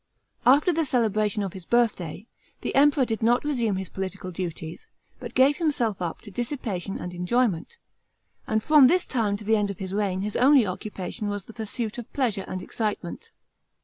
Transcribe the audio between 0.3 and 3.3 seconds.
§5. After the celebration of his birthday, the Emperor did